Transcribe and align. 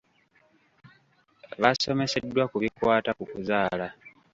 Baasomeseddwa 1.61 2.43
ku 2.51 2.57
bikwata 2.63 3.11
ku 3.17 3.23
kuzaala. 3.31 3.87